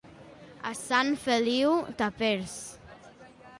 A 0.69 0.71
Sant 0.79 1.11
Feliu, 1.27 1.77
tapers. 2.01 2.59